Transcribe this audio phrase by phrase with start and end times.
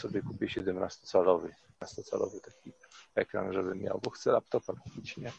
[0.00, 1.48] sobie kupię 17-calowy,
[1.80, 2.72] 17-calowy taki
[3.14, 5.32] ekran, żeby miał, bo chcę laptopa kupić, nie?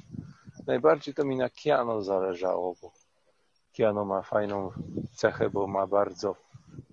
[0.68, 2.92] Najbardziej to mi na Kiano zależało, bo
[3.74, 4.72] Kiano ma fajną
[5.14, 6.36] cechę, bo ma bardzo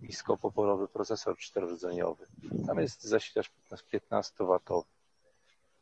[0.02, 2.26] niskopoporowy procesor czterorodzeniowy.
[2.66, 3.50] Tam jest zasilacz
[3.92, 4.84] 15-watowy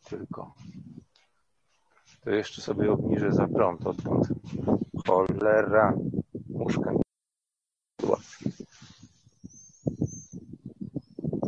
[0.04, 0.54] tylko.
[2.24, 4.28] To jeszcze sobie obniżę za prąd, odkąd
[5.06, 5.94] cholera
[6.48, 6.92] muszka.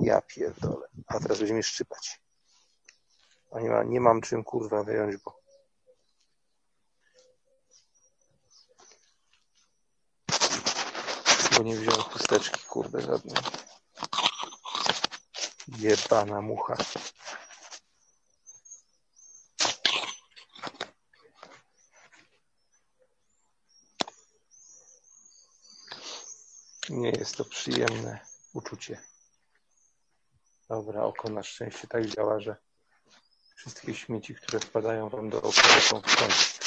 [0.04, 0.88] Ja pierdolę.
[1.06, 2.20] A teraz będziemy szczypać.
[3.52, 5.44] A nie, ma, nie mam czym kurwa wyjąć, bo
[11.56, 13.36] bo nie wziąłem chusteczki, kurde, żadnej.
[15.78, 16.76] Jebana mucha.
[26.88, 28.20] Nie jest to przyjemne
[28.52, 29.13] uczucie.
[30.74, 32.56] Dobra, oko na szczęście tak działa, że
[33.56, 36.58] wszystkie śmieci, które wpadają wam do oka, są w końcu.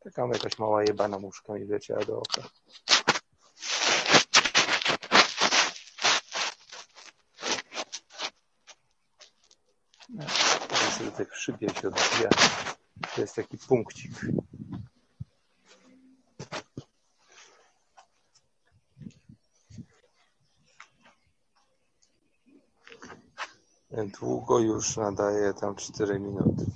[0.00, 2.42] Taka jakaś mała jebana muszka mi leciała do oka.
[10.08, 12.30] Niestety w szybie się odbija.
[13.14, 14.12] To jest taki punkcik.
[23.90, 26.66] Długo już nadaje tam 4 minuty.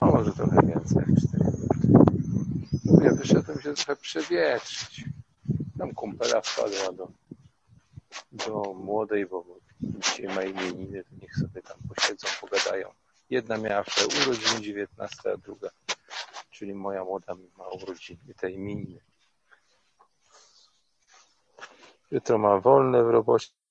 [0.00, 1.88] No może trochę więcej jak 4 minuty.
[2.84, 5.04] Mówię, wyszedłem się trochę przewietrzyć.
[5.78, 7.08] Tam kumpela wpadła do,
[8.32, 9.44] do młodej, bo
[9.80, 12.88] dzisiaj ma imieniny, to niech sobie tam posiedzą, pogadają.
[13.30, 15.68] Jedna miała wczoraj urodziny 19, a druga,
[16.50, 19.00] czyli moja młoda ma urodziny, te imieniny.
[22.10, 23.61] Jutro ma wolne w robocie.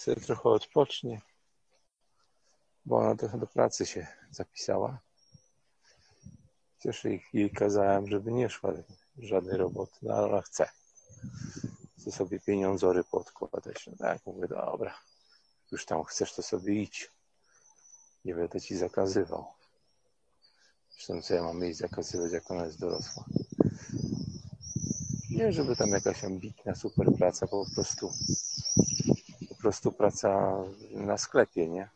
[0.00, 1.20] Sobie trochę odpocznie,
[2.84, 5.00] bo ona trochę do pracy się zapisała.
[6.76, 8.72] Chociaż jej, jej kazałem, żeby nie szła
[9.18, 10.68] żadnej roboty, no ale ona chce.
[11.98, 13.86] Chce sobie pieniądzory podkładać.
[13.86, 14.94] No tak, mówię, dobra,
[15.72, 17.10] już tam chcesz, to sobie idź.
[18.24, 19.46] Nie będę ci zakazywał.
[20.90, 23.24] Zresztą co ja mam jej zakazywać, jak ona jest dorosła.
[25.30, 28.12] Nie, żeby tam jakaś ambitna super praca, po prostu
[29.60, 30.56] prostu praca
[30.90, 31.88] na sklepie, nie?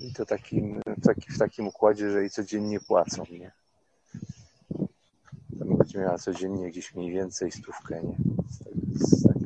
[0.00, 3.52] I to takim, taki, w takim układzie, że jej codziennie płacą, nie?
[5.58, 8.16] Tam będzie miała codziennie gdzieś mniej więcej stówkę, nie?
[8.94, 9.36] Z, tak,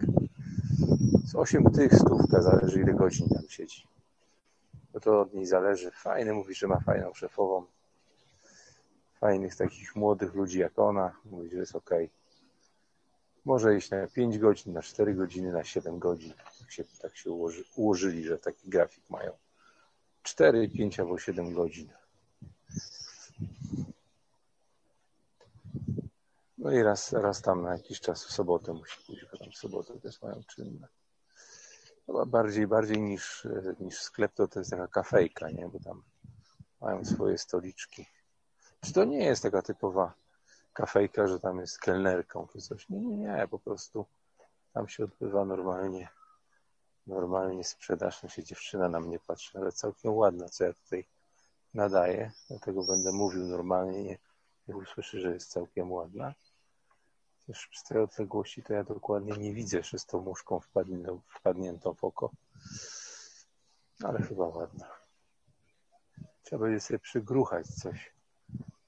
[1.25, 3.87] z 8 tych stówka, zależy ile godzin tam siedzi.
[4.93, 5.91] Bo to od niej zależy.
[5.91, 7.65] Fajny mówi, że ma fajną szefową.
[9.21, 11.13] Fajnych takich młodych ludzi jak ona.
[11.25, 12.05] Mówi, że jest okej.
[12.05, 12.24] Okay.
[13.45, 16.33] Może iść na 5 godzin, na 4 godziny, na 7 godzin.
[16.61, 19.33] Tak się, tak się ułoży, ułożyli, że taki grafik mają.
[20.23, 21.93] 4, 5 albo 7 godzin.
[26.59, 29.57] No i raz, raz tam na jakiś czas w sobotę musi pójść, bo tam w
[29.57, 30.89] sobotę też mają czynne.
[32.07, 33.47] Chyba bardziej, bardziej niż,
[33.81, 35.69] niż sklep to, to jest taka kafejka, nie?
[35.69, 36.03] Bo tam
[36.81, 38.07] mają swoje stoliczki.
[38.81, 40.15] Czy to nie jest taka typowa
[40.75, 42.89] kafejka, że tam jest kelnerką czy coś?
[42.89, 44.07] Nie, nie, nie, po prostu
[44.73, 46.09] tam się odbywa normalnie
[47.07, 51.05] normalnie sprzedaż, no się dziewczyna na mnie patrzy, ale całkiem ładna, co ja tutaj
[51.75, 54.19] nadaję, dlatego będę mówił normalnie, nie,
[54.69, 56.35] nie usłyszy, że jest całkiem ładna.
[57.47, 61.95] Też z tej odległości to ja dokładnie nie widzę, że z tą muszką wpadniętą, wpadniętą
[61.95, 62.31] w oko,
[64.05, 64.89] ale chyba ładna.
[66.43, 68.15] Trzeba będzie sobie przygruchać coś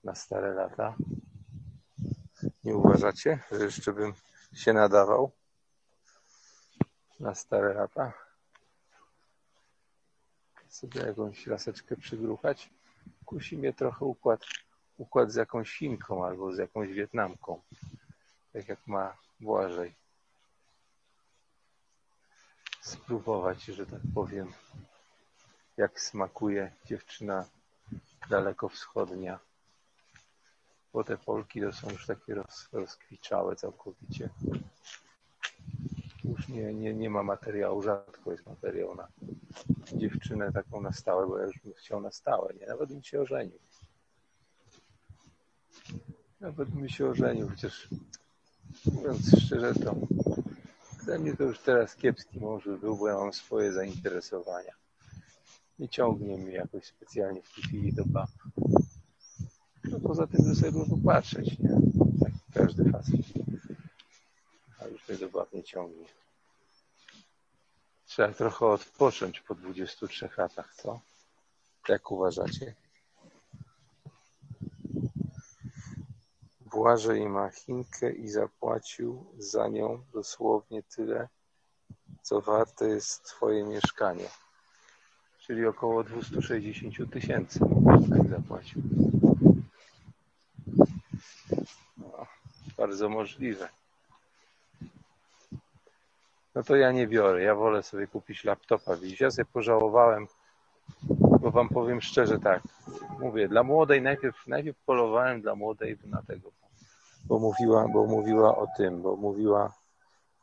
[0.05, 0.95] na stare lata.
[2.67, 4.15] Nie uważacie, że jeszcze bym
[4.55, 5.33] się nadawał?
[7.21, 8.13] na stare lata.
[10.69, 12.71] Sobie jakąś laseczkę przygruchać.
[13.25, 14.41] Kusi mnie trochę układ,
[14.99, 17.61] układ z jakąś Chinką albo z jakąś Wietnamką.
[18.53, 19.95] Tak jak ma Błażej.
[22.81, 24.53] Spróbować, że tak powiem,
[25.77, 27.49] jak smakuje dziewczyna
[28.31, 29.39] daleko wschodnia.
[30.97, 34.31] Bo te Polki to są już takie roz, rozkwiczałe całkowicie
[36.25, 39.09] już nie, nie, nie ma materiału, rzadko jest materiał na
[39.93, 42.67] dziewczynę taką na stałe, bo ja już bym chciał na stałe, nie?
[42.67, 43.59] Nawet bym się ożenił.
[46.41, 47.89] Nawet bym się ożenił, chociaż
[48.93, 49.95] mówiąc szczerze, to
[51.05, 54.73] dla mnie to już teraz kiepski mąż był, bo ja mam swoje zainteresowania.
[55.79, 58.31] Nie ciągnie mnie jakoś specjalnie w tej chwili do bab.
[59.91, 61.69] No poza tym, że sobie można patrzeć, nie?
[62.21, 63.15] Tak każdy facet.
[64.81, 66.07] A już do bab nie ciągnie.
[68.07, 71.01] Trzeba trochę odpocząć po 23 latach, co?
[71.89, 72.75] Jak uważacie?
[76.61, 81.29] Błażej ma Chinkę i zapłacił za nią dosłownie tyle,
[82.23, 84.29] co warte jest twoje mieszkanie.
[85.39, 87.61] Czyli około 260 tysięcy
[88.11, 88.83] tak zapłacił.
[92.87, 93.69] Bardzo możliwe.
[96.55, 97.43] No to ja nie biorę.
[97.43, 98.97] Ja wolę sobie kupić laptopa.
[98.97, 100.27] Widzisz, ja sobie pożałowałem,
[101.41, 102.63] bo wam powiem szczerze tak.
[103.21, 106.51] Mówię, dla młodej najpierw, najpierw polowałem dla młodej na tego,
[107.25, 109.73] bo mówiła, bo mówiła o tym, bo mówiła,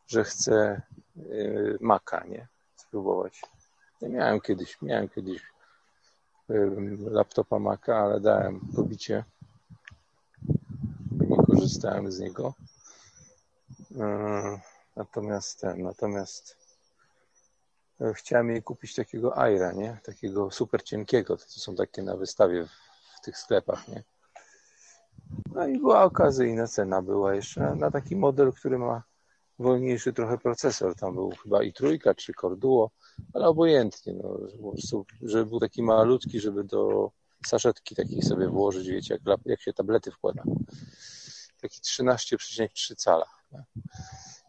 [0.08, 0.82] że chce
[1.16, 2.48] yy, maka, nie?
[2.76, 3.42] Spróbować.
[4.02, 5.42] Ja miałem kiedyś, miałem kiedyś
[6.50, 9.24] yy, laptopa maka, ale dałem pobicie.
[11.64, 12.54] Korzystałem z niego.
[13.92, 14.60] Yy
[14.96, 16.58] Natomiast ten, natomiast
[18.02, 19.98] e, chciałem jej kupić takiego Aira, nie?
[20.04, 21.38] Takiego super cienkiego.
[21.38, 22.70] To są takie na wystawie w,
[23.18, 24.04] w tych sklepach, nie?
[25.56, 29.04] No i była okazyjna cena była jeszcze na, taki model, który ma
[29.60, 30.96] wolniejszy trochę procesor.
[30.96, 32.92] Tam był chyba i trójka, czy Corduo,
[33.34, 34.40] ale obojętnie, no,
[35.22, 37.12] żeby był taki malutki, żeby do
[37.46, 40.44] saszetki takiej sobie włożyć, wiecie, jak, jak się tablety wkłada.
[41.64, 43.26] Taki 13,3 cala.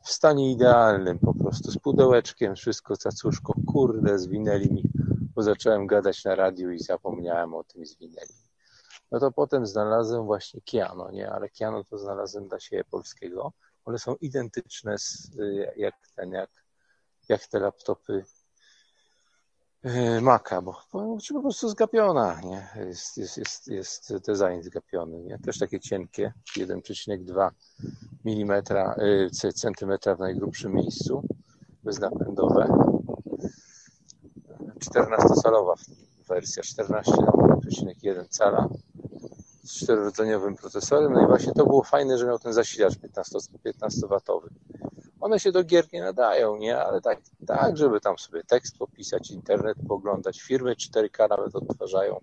[0.04, 4.82] W stanie idealnym po prostu, z pudełeczkiem, wszystko cacuszko, kurde, zwinęli mi,
[5.34, 8.34] bo zacząłem gadać na radiu i zapomniałem o tym zwinęli.
[9.10, 13.52] No to potem znalazłem właśnie Kiano, nie, ale Kiano to znalazłem dla siebie polskiego.
[13.84, 15.30] One są identyczne z,
[15.76, 16.50] jak ten, jak,
[17.28, 18.24] jak te laptopy
[19.84, 22.68] yy, Maca, bo po prostu zgapiona, nie?
[22.86, 25.38] Jest, jest, jest, jest design zgapiony, nie?
[25.38, 27.50] Też takie cienkie, 1,2
[28.24, 28.62] mm,
[29.54, 31.22] centymetra w najgrubszym miejscu,
[31.84, 32.68] beznapędowe.
[34.78, 35.74] 14-calowa
[36.28, 38.68] wersja, 14,1 cala
[39.62, 41.12] z czterorodzeniowym procesorem.
[41.12, 44.48] No i właśnie to było fajne, że miał ten zasilacz 15, 15-watowy.
[45.24, 46.78] One się do gier nie nadają, nie?
[46.78, 50.40] Ale tak, tak, żeby tam sobie tekst popisać, internet poglądać.
[50.40, 52.20] Firmy 4K nawet odtwarzają.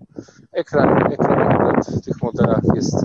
[0.51, 2.95] Ekran, ekran w tych modelach jest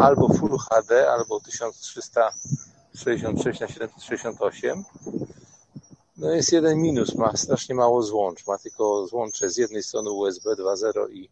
[0.00, 4.84] albo Full HD, albo 1366 na 768.
[6.16, 8.46] No jest jeden minus, ma strasznie mało złącz.
[8.46, 11.30] Ma tylko złącze z jednej strony USB 2.0 i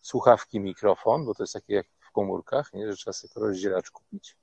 [0.00, 2.90] słuchawki, mikrofon, bo to jest takie jak w komórkach, nie?
[2.90, 4.36] że trzeba sobie rozdzielacz kupić.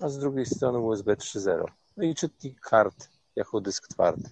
[0.00, 1.81] A z drugiej strony USB 3.0.
[1.96, 4.28] No i czytnik kart jako dysk twardy.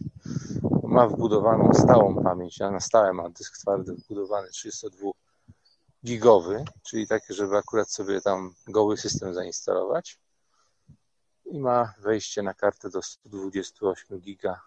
[0.82, 5.10] Ma wbudowaną stałą pamięć, a na stałe ma dysk twardy wbudowany 32
[6.04, 10.20] gigowy, czyli taki, żeby akurat sobie tam goły system zainstalować.
[11.44, 14.60] I ma wejście na kartę do 128 giga.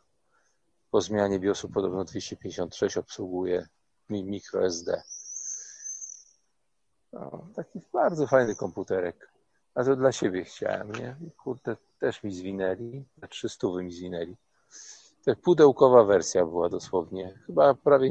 [0.91, 3.67] Po zmianie BIOSu podobno 256 obsługuje
[4.09, 5.03] microSD.
[7.13, 9.31] No, taki bardzo fajny komputerek.
[9.75, 11.15] A to dla siebie chciałem, nie?
[11.37, 13.05] Kurde, też mi zwinęli.
[13.21, 14.35] Na 300 mi zwinęli.
[15.25, 17.39] To pudełkowa wersja była dosłownie.
[17.47, 18.09] Chyba prawie,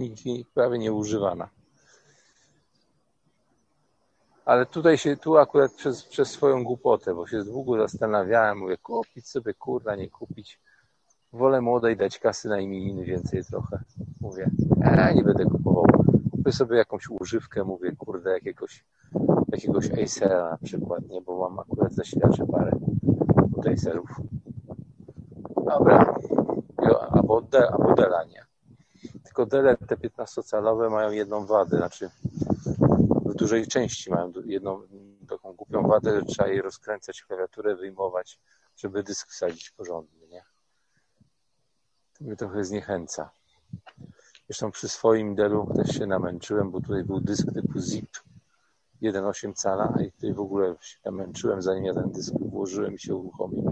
[0.54, 1.48] prawie nieużywana.
[4.44, 9.28] Ale tutaj się, tu akurat przez, przez swoją głupotę, bo się długo zastanawiałem, mówię, kupić
[9.28, 10.60] sobie, kurna, nie kupić.
[11.32, 13.82] Wolę młodej dać kasy na imieniny więcej trochę.
[14.20, 15.84] Mówię, ja nie będę kupował.
[16.30, 18.84] Kupię sobie jakąś używkę, mówię, kurde, jakiegoś,
[19.48, 22.72] jakiegoś Acera na przykład, nie, bo mam akurat zasilacze parę
[23.62, 24.10] od Acerów.
[25.64, 26.14] Dobra,
[27.10, 28.46] albo, de, albo Dela nie.
[29.24, 32.10] Tylko Dele te 15-calowe mają jedną wadę, znaczy
[33.26, 34.82] w dużej części mają jedną
[35.28, 38.40] taką głupią wadę, że trzeba jej rozkręcać klawiaturę, wyjmować,
[38.76, 40.44] żeby dysk wsadzić porządnie, nie?
[42.18, 43.30] To mnie trochę zniechęca.
[44.46, 48.31] Zresztą przy swoim Delu też się namęczyłem, bo tutaj był dysk typu ZIP
[49.02, 53.16] 1,8 cala i tutaj w ogóle się namęczyłem, zanim ja ten dysk włożyłem i się
[53.16, 53.70] uruchomił.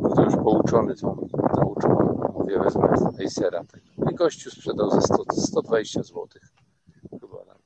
[0.00, 2.88] No to już pouczony tą nauczką, mówię, wezmę
[3.26, 3.64] Acera.
[4.10, 6.52] I gościu sprzedał za 100, 120 złotych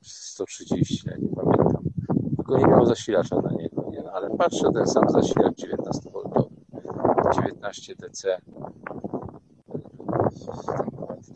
[0.01, 1.83] 130, ja nie pamiętam.
[2.37, 4.01] Tylko nie miał zasilacza na niego, nie?
[4.01, 6.43] No, ale patrzę, ten sam zasilacz 19V,
[7.35, 8.41] 19 DC,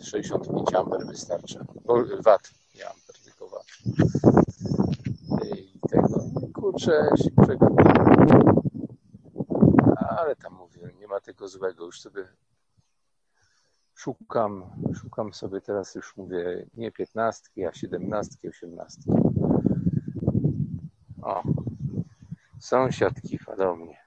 [0.01, 1.65] 65 amper wystarcza.
[2.25, 3.67] Watt, nie amper, tylko watt.
[5.45, 5.79] I
[6.71, 8.61] tego, kurczę, się przegapiłem.
[9.97, 12.27] Ale tam mówię, nie ma tego złego, już sobie
[13.95, 14.63] szukam,
[14.93, 19.11] szukam sobie teraz już mówię nie piętnastki, a siedemnastki, osiemnastki.
[21.21, 21.43] O,
[22.59, 24.01] sąsiad kiwa do mnie.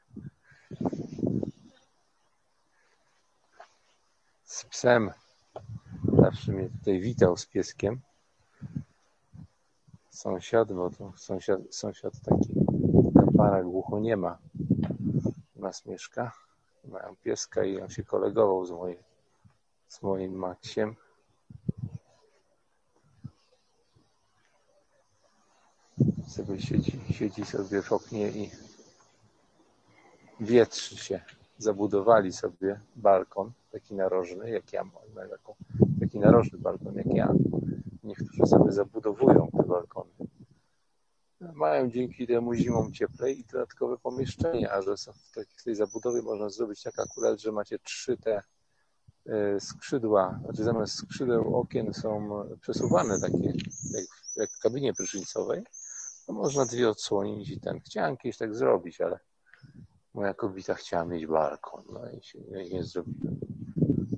[4.54, 5.10] z psem.
[6.12, 8.00] Zawsze mnie tutaj witał z pieskiem.
[10.14, 12.54] Sąsiad, bo to sąsiad, sąsiad taki
[13.14, 14.38] kapara głucho nie ma.
[15.56, 16.32] U nas mieszka.
[16.84, 18.96] Mają pieska i on się kolegował z moim,
[19.88, 20.96] z moim Maksiem.
[26.26, 28.50] Sobie siedzi, siedzi sobie w oknie i
[30.40, 31.20] wietrzy się.
[31.58, 35.28] Zabudowali sobie balkon, taki narożny, jak ja mam,
[36.00, 37.34] taki narożny balkon, jak ja.
[38.04, 40.10] Niektórzy sobie zabudowują te balkony.
[41.40, 44.94] Mają dzięki temu zimą cieplej i dodatkowe pomieszczenia, a że
[45.56, 48.42] w tej zabudowie można zrobić tak akurat, że macie trzy te
[49.26, 52.30] e, skrzydła, znaczy zamiast skrzydeł okien są
[52.60, 53.52] przesuwane takie,
[53.90, 54.06] jak,
[54.36, 55.64] jak w kabinie prysznicowej,
[56.26, 57.80] to można dwie odsłonić i ten.
[57.80, 59.18] Chciałem kiedyś tak zrobić, ale
[60.14, 63.40] moja kobieta chciała mieć balkon, no i się nie, nie zrobiłem.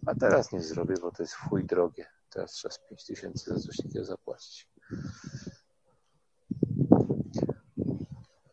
[0.07, 2.15] A teraz nie zrobię, bo to jest chuj drogie.
[2.37, 4.69] Teraz trzeba z 5 tysięcy za coś takiego zapłacić.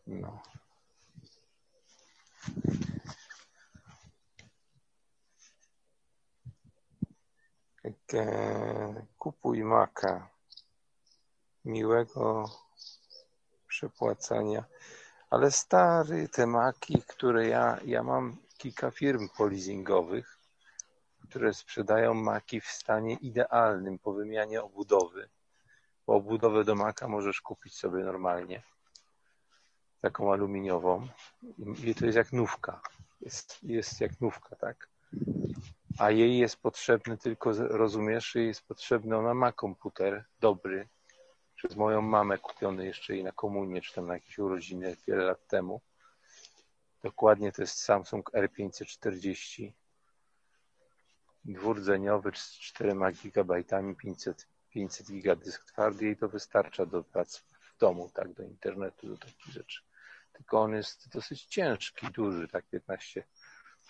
[0.07, 0.41] No.
[9.17, 10.29] Kupuj maka.
[11.65, 12.49] Miłego
[13.67, 14.65] przepłacania.
[15.29, 20.32] Ale stary, te maki, które ja, ja mam kilka firm polizingowych,
[21.29, 25.29] które sprzedają maki w stanie idealnym po wymianie obudowy.
[26.07, 28.63] Bo obudowę do maka możesz kupić sobie normalnie.
[30.01, 31.07] Taką aluminiową.
[31.83, 32.81] I to jest jak nówka.
[33.21, 34.89] Jest, jest jak nówka, tak?
[35.97, 40.87] A jej jest potrzebny tylko, rozumiesz, jej jest potrzebny, ona ma komputer dobry,
[41.55, 45.47] przez moją mamę kupiony jeszcze jej na komunię, czy tam na jakieś urodziny wiele lat
[45.47, 45.81] temu.
[47.03, 49.71] Dokładnie to jest Samsung R540
[51.45, 53.63] dwurdzeniowy z 4 GB,
[53.97, 59.07] 500, 500 GB dysk twardy i to wystarcza do pracy w domu, tak, do internetu,
[59.07, 59.81] do takich rzeczy.
[60.33, 63.23] Tylko on jest dosyć ciężki, duży, tak 15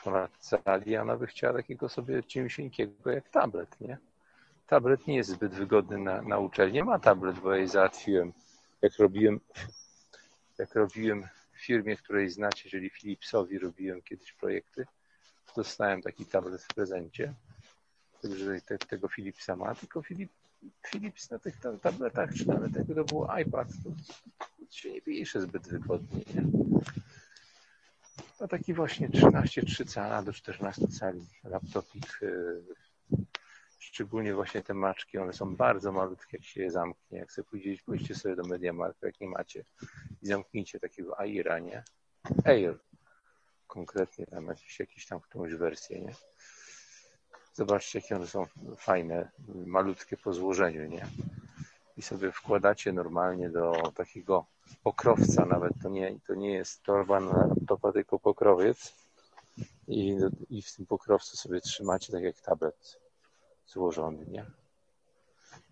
[0.04, 3.98] ponad cali, a ona by chciała takiego sobie ciemsieńkiego jak tablet, nie?
[4.68, 6.84] tablet nie jest zbyt wygodny na, na uczelnię.
[6.84, 8.34] Ma tablet, bo jej załatwiłem,
[8.82, 9.40] jak robiłem,
[10.58, 14.86] jak robiłem w firmie, której znacie, czyli Philipsowi robiłem kiedyś projekty,
[15.56, 17.34] dostałem taki tablet w prezencie.
[18.22, 20.32] Także te, tego Philipsa ma, tylko Philip,
[20.88, 23.90] Philips na tych tabletach, czy nawet jakby to był iPad, to,
[24.66, 26.24] to się nie pisze zbyt wygodnie.
[26.36, 26.44] Nie?
[28.38, 32.64] To taki właśnie 13,3 cala do 14 cali laptopik y,
[33.94, 37.18] Szczególnie właśnie te maczki, one są bardzo malutkie, jak się je zamknie.
[37.18, 39.66] Jak sobie pójdziecie, pójdźcie sobie do Mediamarktu, jak nie macie
[40.22, 41.84] i zamknijcie takiego Aira, nie?
[42.46, 42.80] Air.
[43.68, 46.14] Konkretnie tam jakieś, jakieś tam którąś wersję, nie?
[47.54, 48.46] Zobaczcie, jakie one są
[48.78, 49.32] fajne,
[49.66, 51.08] malutkie po złożeniu, nie?
[51.98, 54.46] I sobie wkładacie normalnie do takiego
[54.84, 58.94] pokrowca, nawet to nie, to nie jest torba na laptopa, tylko pokrowiec.
[59.88, 60.18] I,
[60.50, 63.00] I w tym pokrowcu sobie trzymacie tak jak tablet
[63.68, 64.46] złożony, nie?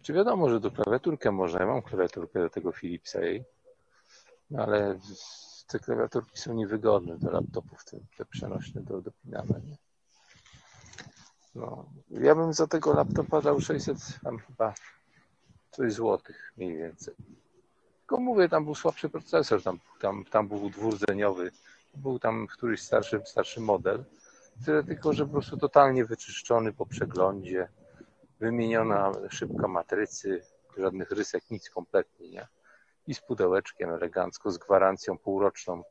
[0.01, 3.43] Czy wiadomo, że do klawiaturkę można, ja mam klawiaturkę do tego Philipsa jej,
[4.49, 4.99] no ale
[5.71, 9.77] te klawiaturki są niewygodne do laptopów, te, te przenośne do dopinania, nie?
[11.55, 14.73] No, ja bym za tego laptopa dał 600, tam chyba
[15.71, 17.15] coś złotych mniej więcej.
[17.99, 21.51] Tylko mówię, tam był słabszy procesor, tam, tam, tam był dwurdzeniowy,
[21.95, 24.03] był tam któryś starszy, starszy model,
[24.65, 27.67] tyle tylko, że po prostu totalnie wyczyszczony po przeglądzie,
[28.39, 30.41] wymieniona szybka matrycy,
[30.77, 32.47] żadnych rysek, nic kompletnie, nie?
[33.11, 35.83] I z pudełeczkiem elegancko, z gwarancją półroczną,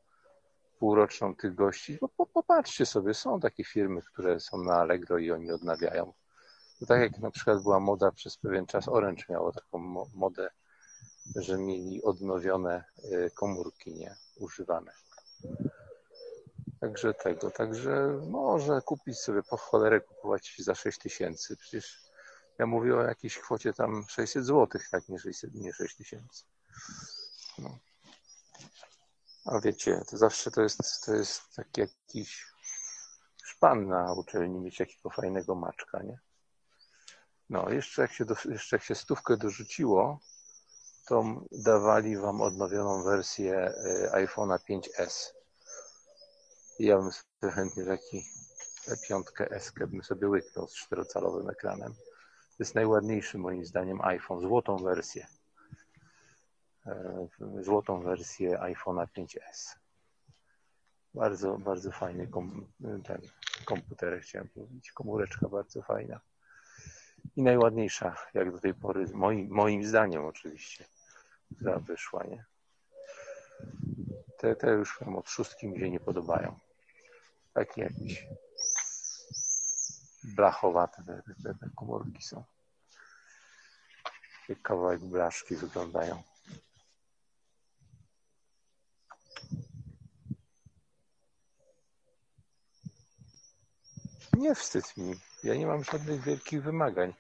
[0.78, 1.98] półroczną tych gości.
[2.18, 6.12] Bo popatrzcie sobie, są takie firmy, które są na Allegro i oni odnawiają.
[6.88, 9.78] Tak jak na przykład była moda przez pewien czas, Orange miało taką
[10.14, 10.48] modę,
[11.36, 14.14] że mieli odnowione y, komórki, nie?
[14.36, 14.92] Używane.
[16.80, 21.56] Także tego, także może kupić sobie po cholerę kupować za 6 tysięcy.
[21.56, 22.00] Przecież
[22.58, 26.44] ja mówię o jakiejś kwocie tam 600 zł, tak, nie 600, nie 6 tysięcy.
[27.58, 27.78] No.
[29.44, 32.46] A wiecie, to zawsze to jest, to jest taki jakiś
[33.44, 36.18] szpan na uczelni mieć jakiego fajnego maczka, nie?
[37.50, 40.20] No, jeszcze jak się, do, jeszcze jak się stówkę dorzuciło,
[41.06, 45.32] to dawali wam odnowioną wersję e, iPhone'a 5S.
[46.78, 48.25] I ja bym sobie chętnie taki
[49.08, 51.94] piątkę S bym sobie łyknął z czterocalowym ekranem.
[51.94, 55.26] To jest najładniejszy moim zdaniem iPhone, złotą wersję.
[57.60, 59.76] Złotą wersję iPhone'a 5S.
[61.14, 62.28] Bardzo, bardzo fajny
[63.04, 63.20] ten
[63.64, 64.92] komputer, chciałem powiedzieć.
[64.92, 66.20] Komóreczka bardzo fajna.
[67.37, 70.84] I najładniejsza, jak do tej pory, moim, moim zdaniem oczywiście,
[71.56, 72.44] która wyszła, nie?
[74.38, 76.58] Te, te już tam od szóstki mi się nie podobają.
[77.52, 78.26] Takie jakieś
[80.25, 82.44] blachowate te, te, te komórki są.
[84.49, 86.22] Jak kawałek blaszki wyglądają.
[94.40, 95.14] Nie wstyd mi.
[95.44, 97.14] Ja nie mam żadnych wielkich wymagań.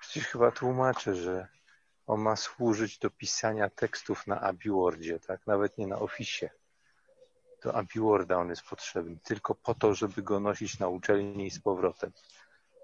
[0.00, 1.48] Przecież chyba tłumaczę, że
[2.06, 5.46] on ma służyć do pisania tekstów na AbiWordzie, tak?
[5.46, 6.50] Nawet nie na Office.
[7.62, 9.16] Do AbiWorda on jest potrzebny.
[9.24, 12.12] Tylko po to, żeby go nosić na uczelni i z powrotem.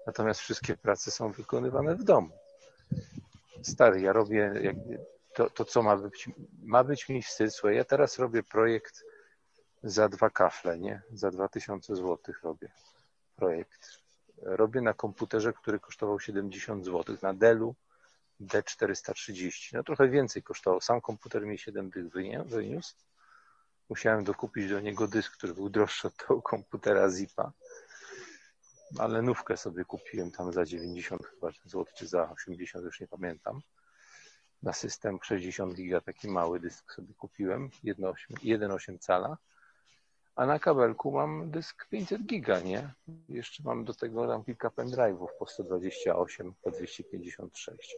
[0.07, 2.31] Natomiast wszystkie prace są wykonywane w domu.
[3.61, 4.53] Stary, ja robię
[5.33, 6.29] to, to co ma być,
[6.63, 7.53] ma być mi wstyd.
[7.53, 9.03] Słuchaj, ja teraz robię projekt
[9.83, 11.01] za dwa kafle, nie?
[11.13, 12.71] Za dwa tysiące złotych robię
[13.41, 14.01] projekt.
[14.37, 17.75] Robię na komputerze, który kosztował 70 zł, na Dellu
[18.41, 19.73] D430.
[19.73, 20.81] No trochę więcej kosztował.
[20.81, 22.05] Sam komputer mi 7 dych
[22.45, 22.95] wyniósł.
[23.89, 27.51] Musiałem dokupić do niego dysk, który był droższy od tego komputera Zipa.
[28.99, 33.61] Ale nówkę sobie kupiłem tam za 90 chyba zł, czy za 80, już nie pamiętam.
[34.63, 39.37] Na system 60 giga, taki mały dysk sobie kupiłem, 1,8 cala
[40.35, 42.93] a na kabelku mam dysk 500 giga, nie?
[43.29, 47.95] Jeszcze mam do tego tam kilka pendrive'ów po 128, po 256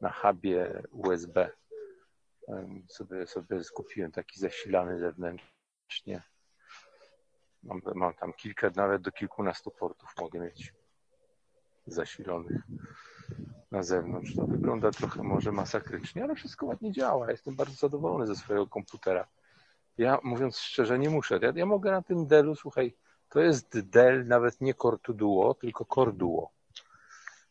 [0.00, 1.50] na hubie USB.
[2.88, 6.22] Sobie, sobie skupiłem taki zasilany zewnętrznie.
[7.62, 10.74] Mam, mam tam kilka, nawet do kilkunastu portów mogę mieć
[11.86, 12.62] zasilonych
[13.70, 14.36] na zewnątrz.
[14.36, 17.30] To wygląda trochę może masakrycznie, ale wszystko ładnie działa.
[17.30, 19.26] Jestem bardzo zadowolony ze swojego komputera.
[19.98, 21.38] Ja mówiąc szczerze nie muszę.
[21.42, 22.94] Ja, ja mogę na tym Dellu, słuchaj,
[23.28, 26.50] to jest Dell nawet nie Core Duo, tylko Core Duo.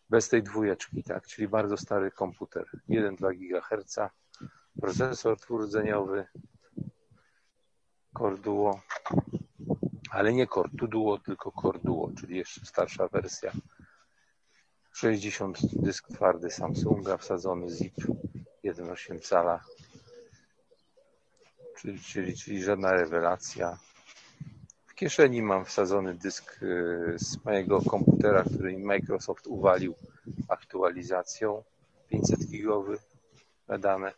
[0.09, 2.65] Bez tej dwójeczki, tak, czyli bardzo stary komputer.
[2.89, 3.99] 1,2 GHz,
[4.81, 6.27] procesor twardzeniowy,
[8.17, 8.79] Core Duo,
[10.11, 13.51] ale nie Core Duo, tylko Core Duo, czyli jeszcze starsza wersja.
[14.93, 17.95] 60 dysk twardy Samsunga, wsadzony ZIP
[18.63, 19.59] 1,8 cala
[21.83, 23.77] czyli, czyli, czyli żadna rewelacja.
[24.85, 29.95] W kieszeni mam wsadzony dysk y, z mojego komputera, który Microsoft uwalił
[30.49, 31.63] aktualizacją
[32.09, 32.97] 500 gigowy
[33.67, 34.13] na dane.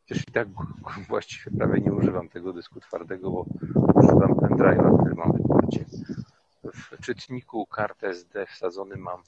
[0.00, 0.48] Chociaż i tak
[1.08, 3.46] właściwie prawie nie używam tego dysku twardego, bo
[3.94, 5.84] używam pendrive'a, który mam w porcie.
[6.64, 9.22] W czytniku kartę SD wsadzony mam,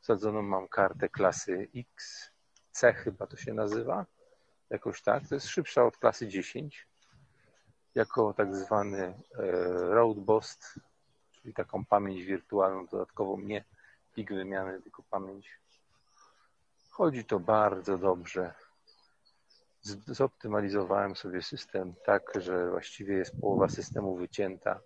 [0.00, 2.30] wsadzoną mam kartę klasy X,
[2.70, 4.06] C chyba to się nazywa,
[4.70, 5.28] jakoś tak.
[5.28, 6.89] To jest szybsza od klasy 10
[7.94, 9.14] jako tak zwany e,
[9.88, 10.80] road boost,
[11.32, 13.64] czyli taką pamięć wirtualną dodatkową, nie
[14.12, 15.60] plik wymiany, tylko pamięć.
[16.90, 18.54] Chodzi to bardzo dobrze.
[20.06, 24.80] Zoptymalizowałem sobie system tak, że właściwie jest połowa systemu wycięta.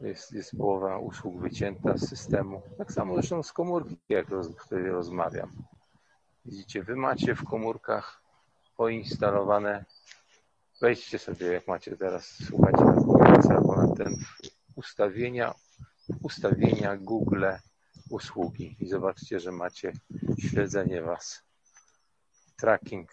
[0.00, 2.62] Jest, jest połowa usług wycięta z systemu.
[2.78, 5.50] Tak samo zresztą z komórki, jak roz, wtedy rozmawiam.
[6.44, 8.22] Widzicie, wy macie w komórkach
[8.76, 9.84] poinstalowane
[10.80, 14.16] Wejdźcie sobie, jak macie teraz, słuchajcie na Google albo na ten
[14.74, 15.54] ustawienia,
[16.22, 17.44] ustawienia Google
[18.10, 19.92] usługi i zobaczcie, że macie
[20.38, 21.42] śledzenie Was.
[22.56, 23.10] Tracking,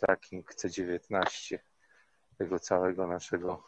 [0.00, 1.58] tracking C19
[2.38, 3.64] tego całego naszego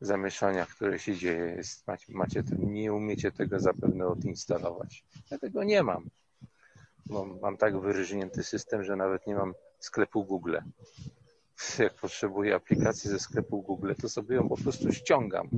[0.00, 1.44] zamieszania, które się dzieje.
[1.44, 5.04] Jest, macie, macie nie umiecie tego zapewne odinstalować.
[5.30, 6.10] Ja tego nie mam.
[7.06, 10.56] Mam, mam tak wyryżnięty system, że nawet nie mam sklepu Google
[11.78, 15.48] jak potrzebuję aplikacji ze sklepu Google, to sobie ją po prostu ściągam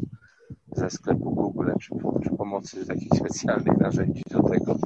[0.72, 4.76] ze sklepu Google przy, przy pomocy takich specjalnych narzędzi do tego,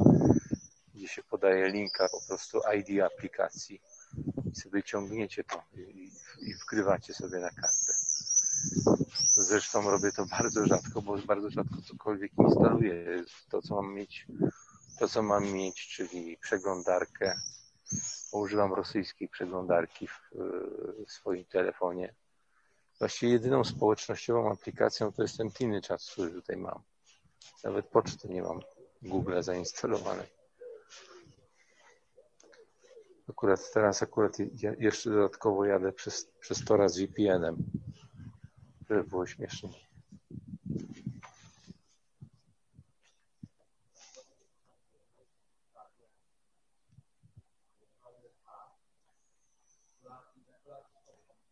[0.94, 3.82] gdzie się podaje linka po prostu ID aplikacji
[4.52, 7.92] i sobie ciągniecie to i, i wgrywacie sobie na kartę.
[9.36, 13.24] Zresztą robię to bardzo rzadko, bo bardzo rzadko cokolwiek instaluję.
[13.48, 14.26] To, co mam mieć,
[14.98, 17.40] to, co mam mieć, czyli przeglądarkę,
[18.32, 20.20] używam rosyjskiej przeglądarki w,
[21.06, 22.14] w swoim telefonie.
[22.98, 26.82] Właściwie jedyną społecznościową aplikacją to jest ten Tiny Chat, który tutaj mam.
[27.64, 28.60] Nawet poczty nie mam
[29.02, 30.26] Google zainstalowanej.
[33.28, 34.36] Akurat teraz akurat
[34.78, 37.56] jeszcze dodatkowo jadę przez, przez tora z VPN-em,
[38.88, 39.87] żeby było śmiesznie.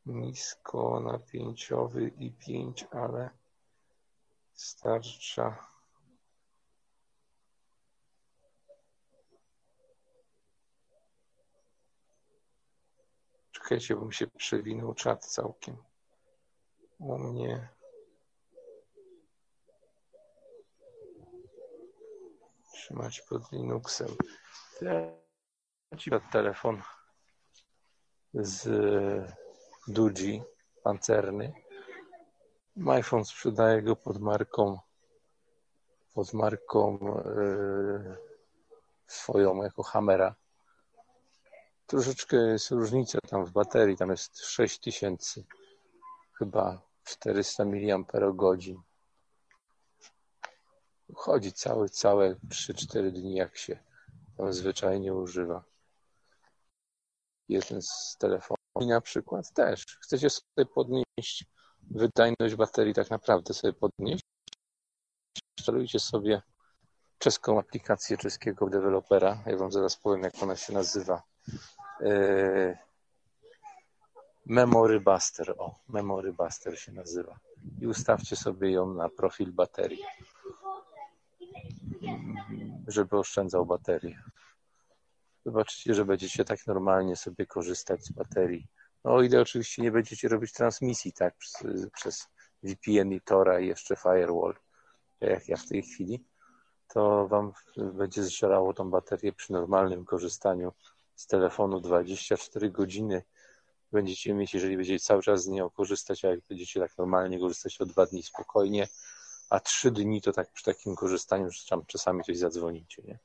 [0.07, 3.31] Niskonapięciowy i pięć, ale
[4.57, 5.69] Starcza.
[13.53, 15.77] Czekajcie, bo mi się przewinął czat całkiem.
[16.99, 17.69] U mnie.
[22.73, 24.17] Trzymać pod Linuxem.
[25.99, 26.83] Ci telefon
[28.35, 28.67] z
[29.89, 30.43] Duji
[30.83, 31.53] pancerny.
[32.87, 34.79] iPhone sprzedaje go pod marką
[36.15, 36.99] pod marką
[37.37, 38.17] yy,
[39.07, 40.35] swoją jako Hammera.
[41.87, 45.43] Troszeczkę jest różnica tam w baterii, tam jest 6000
[46.39, 47.75] chyba 400 mAh.
[51.15, 53.79] Chodzi cały, całe 3-4 dni jak się
[54.37, 55.65] tam zwyczajnie używa.
[57.49, 59.85] Jeden z telefonów i na przykład też.
[60.01, 61.45] Chcecie sobie podnieść
[61.91, 64.25] wydajność baterii, tak naprawdę sobie podnieść.
[65.59, 66.43] Instalujcie sobie
[67.19, 69.43] czeską aplikację czeskiego dewelopera.
[69.47, 71.23] Ja Wam zaraz powiem, jak ona się nazywa.
[72.01, 72.77] Yy,
[74.47, 75.55] Memory Buster.
[75.59, 77.39] O, Memory Buster się nazywa.
[77.81, 80.03] I ustawcie sobie ją na profil baterii,
[82.87, 84.23] żeby oszczędzał baterię.
[85.47, 88.67] Zobaczycie, że będziecie tak normalnie sobie korzystać z baterii.
[89.05, 92.29] No o ile oczywiście nie będziecie robić transmisji tak przez, przez
[92.63, 94.55] VPN i Tora i jeszcze firewall,
[95.21, 96.25] jak ja w tej chwili,
[96.89, 100.73] to wam będzie zżerało tą baterię przy normalnym korzystaniu
[101.15, 103.23] z telefonu 24 godziny
[103.93, 107.81] będziecie mieć, jeżeli będziecie cały czas z niego korzystać, a jak będziecie tak normalnie korzystać
[107.81, 108.89] o dwa dni spokojnie,
[109.51, 113.19] a trzy dni to tak przy takim korzystaniu, że tam czasami coś zadzwonicie, nie?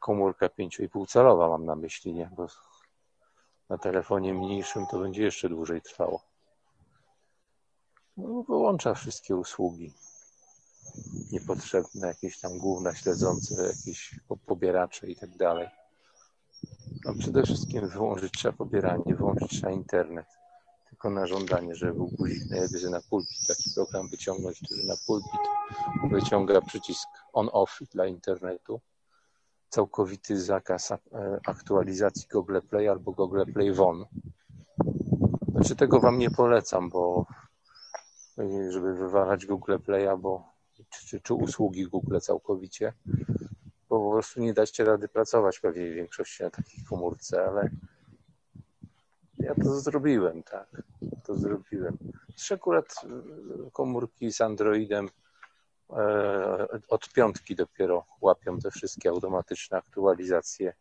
[0.00, 2.30] Komórka 5,5 calowa mam na myśli, nie?
[2.36, 2.46] Bo
[3.68, 6.22] na telefonie mniejszym to będzie jeszcze dłużej trwało.
[8.16, 9.92] No, wyłącza wszystkie usługi
[11.32, 15.68] niepotrzebne, jakieś tam główne śledzące, jakieś pobieracze i tak dalej.
[17.04, 20.26] No przede wszystkim wyłączyć trzeba pobieranie, wyłączyć trzeba internet.
[20.88, 25.40] Tylko na żądanie, żeby był guzik najlepiej na pulpit taki program wyciągnąć, który na pulpit
[26.10, 28.80] wyciąga przycisk on-off dla internetu.
[29.72, 30.96] Całkowity zakaz e,
[31.46, 34.04] aktualizacji Google Play albo Google Play Won.
[35.52, 37.26] Znaczy tego Wam nie polecam, bo
[38.70, 40.44] żeby wywalać Google Playa, bo
[40.90, 42.92] czy, czy, czy usługi Google całkowicie,
[43.88, 47.70] bo po prostu nie dacie rady pracować pewnie w większości na takiej komórce, ale
[49.38, 50.82] ja to zrobiłem, tak.
[51.24, 51.98] To zrobiłem.
[52.36, 55.21] Trzy akurat e, komórki z Androidem e,
[56.88, 60.74] od piątki dopiero łapią te wszystkie automatyczne aktualizacje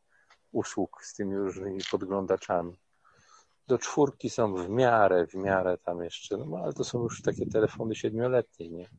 [0.52, 2.80] usług z tymi różnymi podglądaczami.
[3.68, 7.46] Do czwórki są w miarę, w miarę tam jeszcze, no ale to są już takie
[7.46, 8.90] telefony siedmioletnie, nie?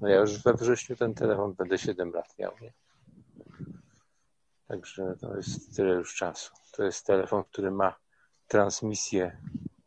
[0.00, 2.72] No ja już we wrześniu ten telefon będę 7 lat miał, nie?
[4.68, 6.54] Także to jest tyle już czasu.
[6.72, 7.94] To jest telefon, który ma
[8.48, 9.40] transmisję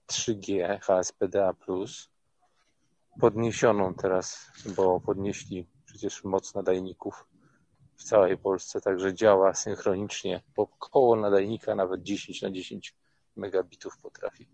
[0.07, 1.53] 3G HSPDA+,
[3.19, 7.25] podniesioną teraz, bo podnieśli przecież moc nadajników
[7.95, 12.95] w całej Polsce, także działa synchronicznie, bo koło nadajnika nawet 10 na 10
[13.35, 14.47] megabitów potrafi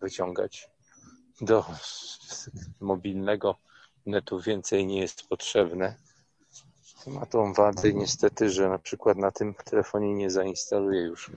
[0.00, 0.70] wyciągać.
[1.40, 1.64] Do
[2.80, 3.56] mobilnego
[4.06, 5.96] netu więcej nie jest potrzebne
[7.06, 11.30] ma tą wadę niestety, że na przykład na tym telefonie nie zainstaluję już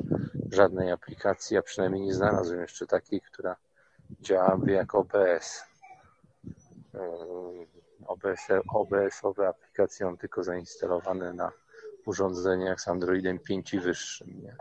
[0.51, 3.55] żadnej aplikacji, a przynajmniej nie znalazłem jeszcze takiej, która
[4.21, 5.63] działałaby jak OBS.
[8.07, 11.51] OBS, OBS-owe aplikacje mam tylko zainstalowane na
[12.05, 14.41] urządzeniach z Androidem 5 i wyższym.
[14.41, 14.55] Nie?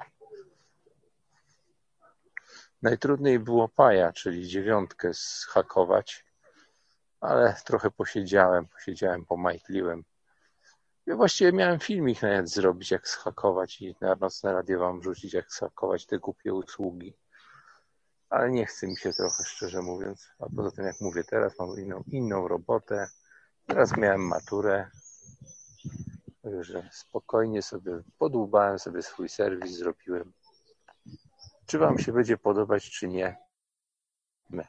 [2.83, 6.25] Najtrudniej było Paja, czyli dziewiątkę zhakować,
[7.21, 10.05] ale trochę posiedziałem, posiedziałem, pomajtliłem
[11.07, 15.53] ja właściwie miałem filmik nawet zrobić, jak schakować i na nocne radio wam wrzucić, jak
[15.53, 17.15] schakować te głupie usługi.
[18.31, 20.29] Ale nie chce mi się trochę, szczerze mówiąc.
[20.39, 23.09] A poza tym, jak mówię, teraz mam inną, inną robotę.
[23.67, 24.91] Teraz miałem maturę.
[26.43, 30.33] Także spokojnie sobie podłubałem sobie swój serwis, zrobiłem.
[31.67, 33.37] Czy wam się będzie podobać, czy nie?
[34.51, 34.67] My.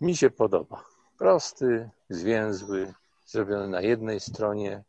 [0.00, 0.84] Mi się podoba.
[1.18, 2.94] Prosty, zwięzły,
[3.26, 4.84] zrobiony na jednej stronie,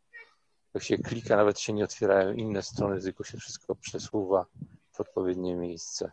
[0.74, 4.46] jak się klika, nawet się nie otwierają inne strony, tylko się wszystko przesuwa
[4.92, 6.12] w odpowiednie miejsce.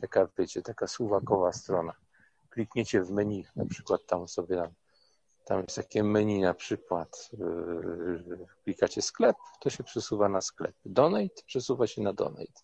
[0.00, 1.92] Taka, wiecie, taka suwakowa strona.
[2.50, 4.70] Klikniecie w menu, na przykład tam sobie tam,
[5.44, 10.74] tam jest takie menu na przykład, yy, klikacie sklep, to się przesuwa na sklep.
[10.84, 12.62] Donate przesuwa się na donate.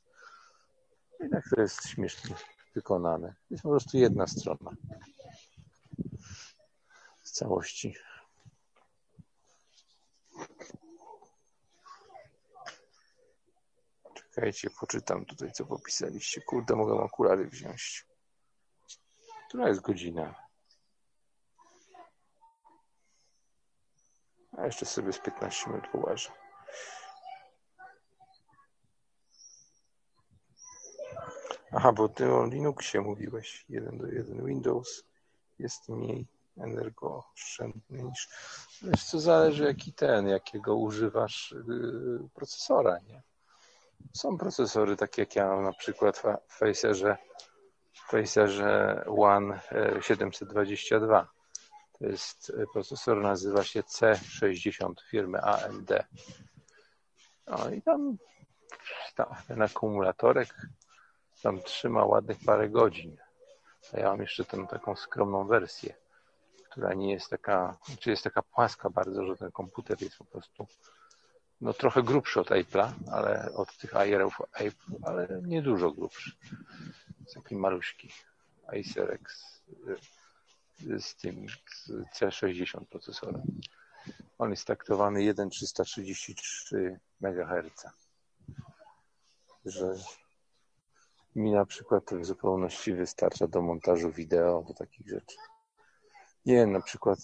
[1.26, 2.36] I tak to jest śmiesznie
[2.74, 3.34] wykonane.
[3.50, 4.70] Jest po prostu jedna strona.
[7.38, 7.94] całości.
[14.38, 16.40] Czekajcie, poczytam tutaj, co popisaliście.
[16.40, 18.06] Kurde, mogę okulary wziąć.
[19.48, 20.34] Która jest godzina?
[24.52, 26.30] A jeszcze sobie z 15 minut połażę.
[31.72, 33.64] Aha, bo ty o Linuxie mówiłeś.
[33.68, 35.04] 1 do 1 Windows
[35.58, 38.28] jest mniej energooszczędny niż.
[38.82, 43.22] Wiesz, co zależy jaki ten, jakiego używasz yy, procesora, nie?
[44.12, 47.16] Są procesory takie jak ja mam na przykład w Facerze,
[48.08, 49.60] Facerze One
[50.00, 51.28] 722.
[51.98, 55.90] To jest procesor, nazywa się C60 firmy AMD.
[57.46, 58.16] No i tam,
[59.14, 60.54] tam ten akumulatorek
[61.42, 63.16] tam trzyma ładnych parę godzin.
[63.92, 65.94] A ja mam jeszcze tę taką skromną wersję,
[66.70, 70.66] która nie jest taka, czy jest taka płaska bardzo, że ten komputer jest po prostu
[71.60, 76.30] no trochę grubszy od Apple'a, ale od tych Airów Apple, ale nie dużo grubszy.
[77.34, 78.10] Taki maluśki
[78.66, 79.58] Acer X
[80.98, 83.42] z tym z C60 procesorem.
[84.38, 87.86] On jest taktowany 1,333 MHz.
[89.64, 89.94] Że
[91.36, 95.36] mi na przykład w zupełności wystarcza do montażu wideo, do takich rzeczy.
[96.46, 97.18] Nie wiem na przykład,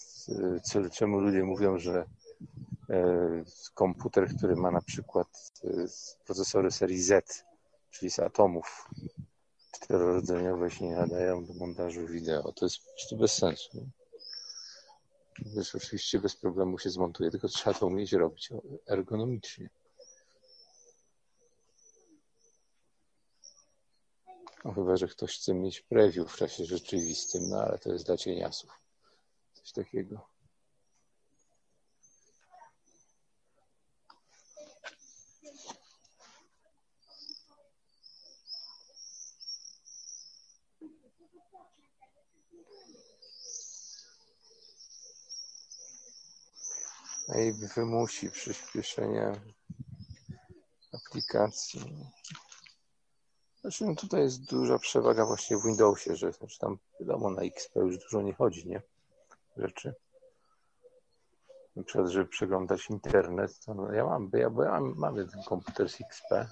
[0.62, 2.06] co, czemu ludzie mówią, że
[3.74, 5.28] komputer, który ma na przykład
[6.24, 7.44] procesory serii Z,
[7.90, 8.90] czyli z atomów
[9.72, 12.52] czterorodzeniowe się nie nadają do montażu wideo.
[12.52, 13.88] To jest po prostu bez sensu.
[15.38, 18.50] Wiesz, oczywiście bez problemu się zmontuje, tylko trzeba to umieć robić
[18.86, 19.70] ergonomicznie.
[24.64, 28.16] No chyba, że ktoś chce mieć preview w czasie rzeczywistym, no ale to jest dla
[28.16, 28.80] cieniasów.
[29.54, 30.33] Coś takiego.
[47.28, 49.32] I wymusi przyspieszenie
[50.92, 51.80] aplikacji.
[53.60, 57.76] Znaczy, no tutaj jest duża przewaga właśnie w Windowsie, że znaczy tam wiadomo na XP
[57.76, 58.82] już dużo nie chodzi, nie?
[59.56, 59.94] Rzeczy.
[61.76, 65.42] Na przykład, żeby przeglądać internet, to no ja mam, ja, bo ja mam, mam jeden
[65.42, 66.46] komputer z XP,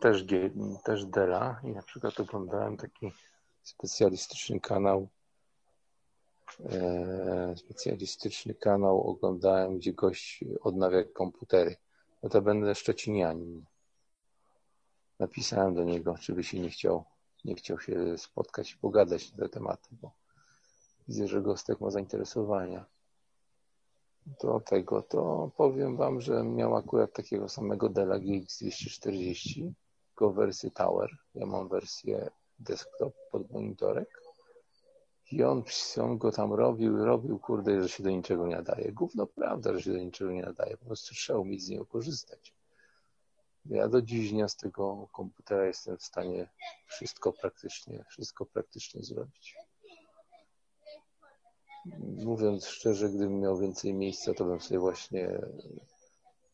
[0.00, 0.50] też, G,
[0.84, 3.12] też Della i na przykład oglądałem taki
[3.62, 5.08] specjalistyczny kanał
[7.56, 11.76] specjalistyczny kanał oglądałem, gdzie gość odnawia komputery.
[12.22, 13.64] No to będę Szczecinianin.
[15.18, 17.04] Napisałem do niego, czy by się nie chciał,
[17.44, 20.10] nie chciał się spotkać i pogadać na te tematy, bo
[21.08, 22.84] widzę, że Gostek ma zainteresowania.
[24.42, 29.72] Do tego to powiem Wam, że miał akurat takiego samego Della GX240,
[30.08, 31.10] tylko wersję Tower.
[31.34, 34.21] Ja mam wersję desktop pod monitorek
[35.32, 35.62] i on,
[36.02, 38.92] on go tam robił, robił, kurde, że się do niczego nie nadaje.
[38.92, 40.76] Gówno prawda, że się do niczego nie nadaje.
[40.76, 42.54] Po prostu trzeba umieć z niego korzystać.
[43.64, 46.48] Ja do dziś dnia z tego komputera jestem w stanie
[46.86, 49.56] wszystko praktycznie, wszystko praktycznie zrobić.
[52.24, 55.40] Mówiąc szczerze, gdybym miał więcej miejsca, to bym sobie właśnie,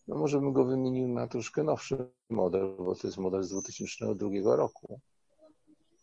[0.09, 4.57] no może bym go wymienił na troszkę nowszy model, bo to jest model z 2002
[4.57, 5.01] roku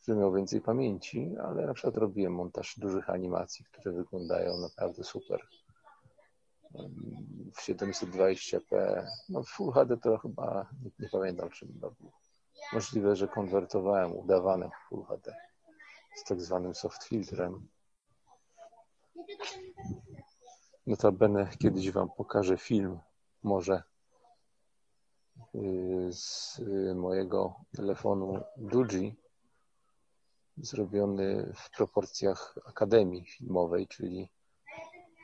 [0.06, 5.48] który miał więcej pamięci, ale na przykład robiłem montaż dużych animacji, które wyglądają naprawdę super.
[7.56, 12.12] W 720p, no w Full HD to chyba nie, nie pamiętam, czym robił.
[12.74, 15.36] Możliwe, że konwertowałem udawane Full HD
[16.16, 17.68] z tak zwanym soft filtrem.
[20.88, 23.00] Notabene kiedyś Wam pokażę film,
[23.44, 23.84] może
[25.56, 26.60] y, z
[26.96, 29.25] mojego telefonu Duji,
[30.58, 34.30] zrobiony w proporcjach Akademii Filmowej, czyli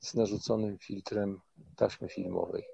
[0.00, 1.40] z narzuconym filtrem
[1.76, 2.64] taśmy filmowej.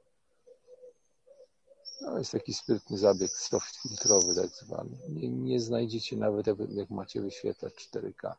[2.01, 4.91] No, jest taki sprytny zabieg soft filtrowy tak zwany.
[5.09, 8.35] Nie, nie znajdziecie nawet jak, jak macie wyświetlać 4K.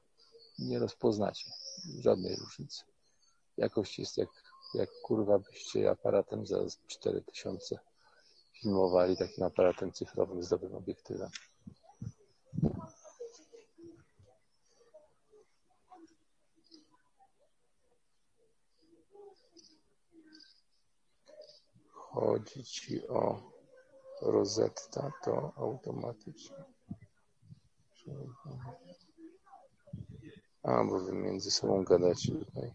[0.59, 1.51] Nie rozpoznacie
[1.99, 2.83] żadnej różnicy.
[3.57, 4.29] Jakość jest jak,
[4.73, 7.79] jak kurwa byście aparatem za 4000
[8.61, 11.29] filmowali takim aparatem cyfrowym z dobrym obiektywem.
[22.19, 23.51] Chodzi ci o
[24.21, 26.65] Rosetta, to automatycznie.
[30.63, 32.73] A, bo wy między sobą gadacie tutaj.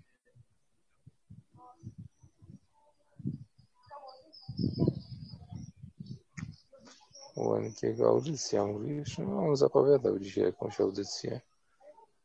[7.36, 9.18] Łękiego audycja, mówisz?
[9.18, 11.40] No, on zapowiadał dzisiaj jakąś audycję.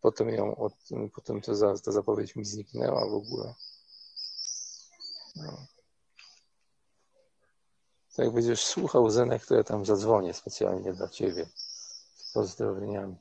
[0.02, 0.74] Potem ją, od,
[1.16, 3.54] potem to za, ta zapowiedź mi zniknęła w ogóle.
[5.36, 5.68] No.
[8.20, 11.46] To jak będziesz słuchał Zenek, to ja tam zadzwonię specjalnie dla Ciebie
[12.16, 13.16] z pozdrowieniami.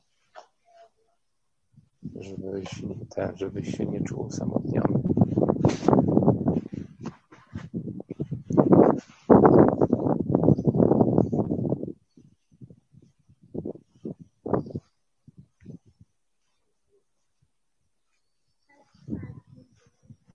[2.21, 5.03] Żebyś, ten, żebyś się nie czuł samotniony.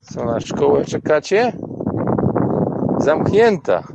[0.02, 1.54] Co na szkołę czekacie?
[2.97, 3.92] Zamknięta.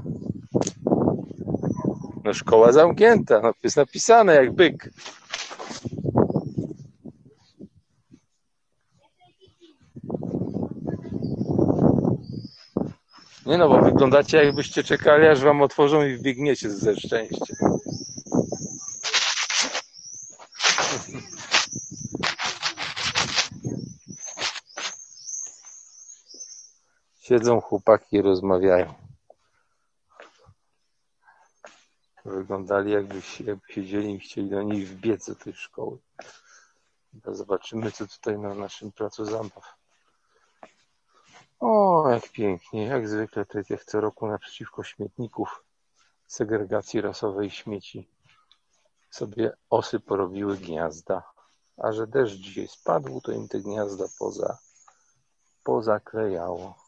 [2.28, 3.40] No szkoła zamknięta.
[3.40, 4.90] No, jest napisane jak byk.
[13.46, 17.54] Nie no, bo wyglądacie jakbyście czekali, aż wam otworzą i wbiegniecie ze szczęścia.
[27.20, 29.07] Siedzą chłopaki i rozmawiają.
[32.38, 35.98] Wyglądali jakby, jakby siedzieli i chcieli do nich wbiec do tej szkoły.
[37.24, 39.74] Zobaczymy, co tutaj na naszym placu zabaw.
[41.61, 45.64] O, jak pięknie, jak zwykle, tak jak co roku naprzeciwko śmietników
[46.27, 48.09] segregacji rasowej śmieci
[49.11, 51.22] sobie osy porobiły gniazda.
[51.77, 54.59] A że deszcz dzisiaj spadł, to im te gniazda poza,
[55.64, 56.88] pozaklejało.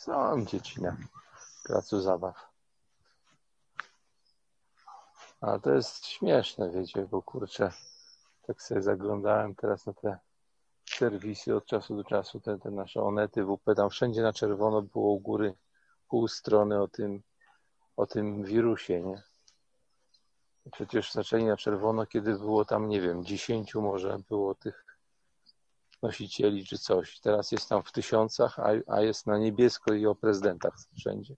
[0.00, 0.96] Są dzieci na
[1.64, 2.50] placu zabaw.
[5.40, 7.72] A to jest śmieszne, wiecie, bo kurczę,
[8.46, 10.18] tak sobie zaglądałem teraz na te
[10.84, 15.12] serwisy od czasu do czasu, te, te nasze onety, WP, tam wszędzie na czerwono było
[15.12, 15.54] u góry
[16.08, 17.22] pół strony o tym,
[17.96, 19.22] o tym wirusie, nie?
[20.72, 24.89] Przecież zaczęli na czerwono, kiedy było tam, nie wiem, dziesięciu może było tych
[26.02, 27.20] nosicieli czy coś.
[27.20, 31.34] Teraz jest tam w tysiącach, a, a jest na niebiesko i o prezydentach wszędzie.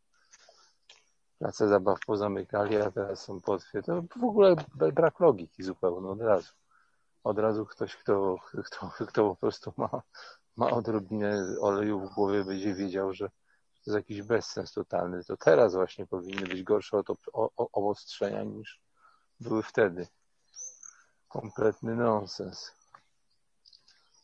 [1.38, 3.83] Place zabaw pozamykali, a teraz są potwie.
[3.83, 6.53] To w ogóle brak logiki zupełnie od razu.
[7.25, 10.03] Od razu ktoś, kto, kto, kto po prostu ma,
[10.57, 15.25] ma odrobinę oleju w głowie, będzie wiedział, że to jest jakiś bezsens totalny.
[15.25, 18.81] To teraz właśnie powinny być gorsze o, to, o, o, obostrzenia niż
[19.40, 20.07] były wtedy.
[21.29, 22.82] Kompletny nonsens.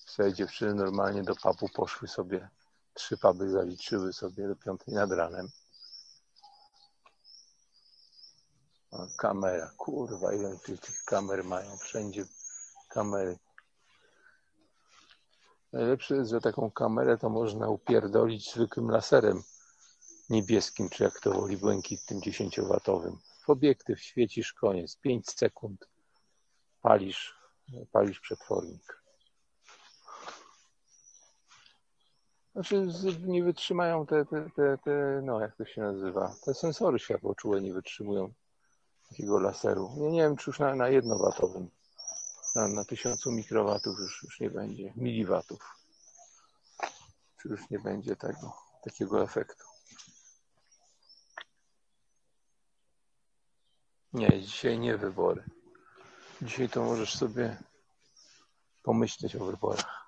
[0.08, 2.48] Sobie dziewczyny normalnie do pubu poszły sobie,
[2.94, 5.48] trzy puby zaliczyły sobie do piątej nad ranem.
[8.90, 12.24] O, kamera, kurwa, ile tych, tych kamer mają, wszędzie
[12.88, 13.38] kamery.
[15.72, 19.42] Najlepsze jest, że taką kamerę to można upierdolić zwykłym laserem
[20.30, 23.18] niebieskim, czy jak to woli, błękitnym, dziesięciowatowym.
[23.46, 25.88] W obiektyw świecisz, koniec, 5 sekund,
[26.82, 27.38] palisz,
[27.92, 28.97] palisz przetwornik.
[32.58, 32.86] Znaczy
[33.20, 37.72] nie wytrzymają te, te, te, te, no jak to się nazywa, te sensory światłoczułe nie
[37.72, 38.32] wytrzymują
[39.08, 39.90] takiego laseru.
[39.96, 41.70] Ja nie wiem, czy już na, na jednowatowym,
[42.54, 45.58] na, na tysiącu mikrowatów już, już nie będzie, miliwatów.
[47.42, 49.64] Czy już nie będzie tego, takiego efektu.
[54.12, 55.44] Nie, dzisiaj nie wybory.
[56.42, 57.56] Dzisiaj to możesz sobie
[58.82, 60.07] pomyśleć o wyborach.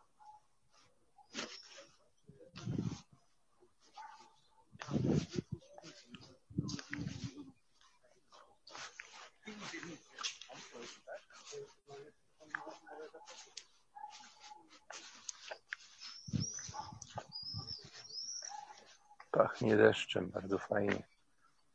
[19.31, 21.03] Pachnie deszczem, bardzo fajnie.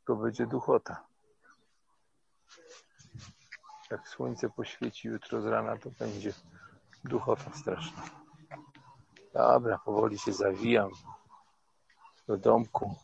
[0.06, 1.06] To będzie duchota.
[3.92, 6.34] Jak słońce poświeci jutro z rana, to będzie
[7.04, 8.04] duchota straszna.
[9.34, 10.90] Dobra, powoli się zawijam
[12.28, 12.96] do domku.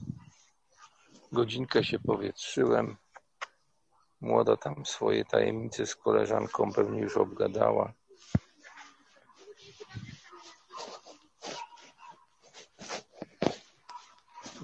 [1.32, 2.98] Godzinkę się powietrzyłem.
[4.22, 7.94] Młoda tam swoje tajemnice z koleżanką pewnie już obgadała.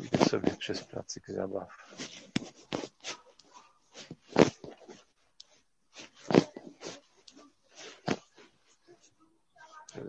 [0.03, 1.67] Idę sobie przez placyk zabaw.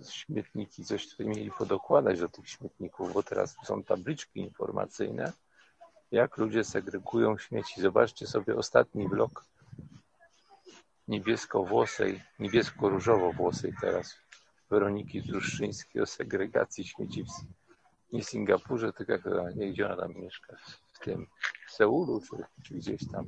[0.02, 5.32] Śmietniki coś tutaj mieli podokładać do tych śmietników, bo teraz są tabliczki informacyjne,
[6.10, 7.80] jak ludzie segregują śmieci.
[7.80, 9.44] Zobaczcie sobie ostatni blok
[11.08, 14.14] niebiesko-włosej, niebiesko-różowo-włosej teraz
[14.70, 17.28] Weroniki Druszczyńskiej o segregacji śmieci w
[18.12, 20.56] nie Singapurze, tylko jak nie gdzie ona tam mieszka,
[20.92, 21.26] w tym
[21.68, 23.26] w Seulu, czy, czy gdzieś tam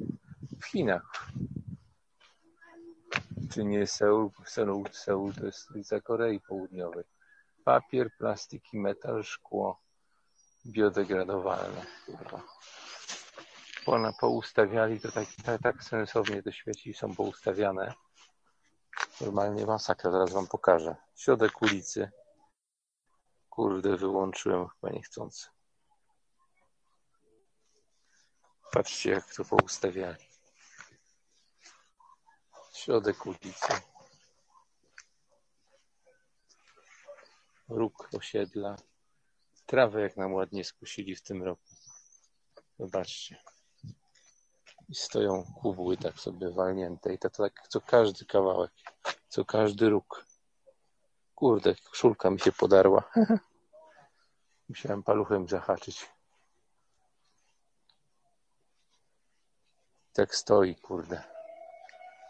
[0.60, 1.30] w Chinach.
[3.48, 7.04] Czy nie Seul, Seul, Seul to jest stolica Korei Południowej.
[7.64, 9.80] Papier, plastik i metal, szkło
[10.66, 11.86] biodegradowalne.
[12.06, 12.42] Kurwa.
[14.20, 17.94] Poustawiali to tak, tak, tak sensownie te śmieci są poustawiane.
[19.20, 20.96] Normalnie masakra, zaraz wam pokażę.
[21.16, 22.10] Środek ulicy.
[23.48, 25.46] Kurde, wyłączyłem chyba niechcący.
[28.72, 30.29] Patrzcie, jak to poustawiali.
[32.80, 33.72] Środek ulicy.
[37.68, 38.76] Róg osiedla.
[39.66, 41.62] Trawę jak nam ładnie skusili w tym roku.
[42.78, 43.42] Zobaczcie.
[44.88, 47.14] I stoją kubły tak sobie walnięte.
[47.14, 48.72] I to tak co każdy kawałek,
[49.28, 50.26] co każdy róg.
[51.34, 53.10] Kurde, szulka mi się podarła.
[54.68, 56.08] Musiałem paluchem zahaczyć.
[60.12, 61.39] Tak stoi, kurde.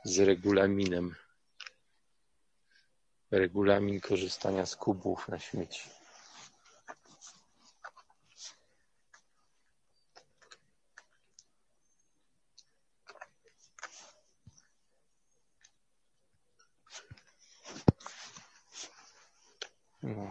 [0.05, 1.15] Z regulaminem.
[3.31, 5.91] Regulamin korzystania z kubów na śmieci.
[20.03, 20.31] No.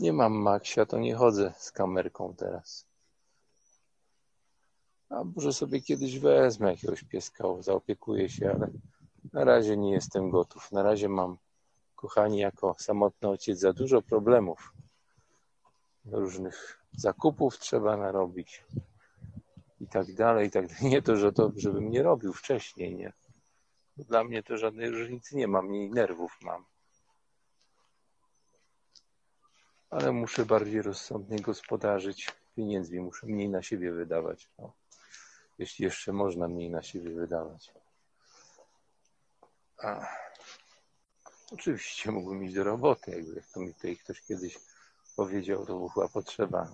[0.00, 2.89] Nie mam Maxia, to nie chodzę z kamerką teraz.
[5.10, 8.70] A może sobie kiedyś wezmę jakiegoś pieska, zaopiekuję się, ale
[9.32, 10.72] na razie nie jestem gotów.
[10.72, 11.36] Na razie mam,
[11.96, 14.72] kochani, jako samotny ojciec za dużo problemów.
[16.04, 18.64] Różnych zakupów trzeba narobić
[19.80, 20.84] i tak dalej, i tak dalej.
[20.90, 23.12] Nie to, że to, żebym nie robił wcześniej, nie.
[23.96, 26.64] Dla mnie to żadnej różnicy nie ma, mniej nerwów mam.
[29.90, 34.48] ale muszę bardziej rozsądnie gospodarzyć pieniędzmi, muszę mniej na siebie wydawać.
[34.58, 34.72] No.
[35.60, 37.72] Jeśli jeszcze można mniej na siebie wydawać.
[39.78, 40.06] A.
[41.52, 44.58] Oczywiście mógłbym iść do roboty, jakby jak to mi tutaj ktoś kiedyś
[45.16, 46.70] powiedział, to była potrzeba.